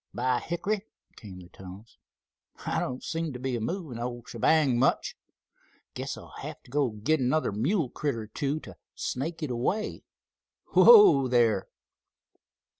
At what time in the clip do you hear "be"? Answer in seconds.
3.39-3.59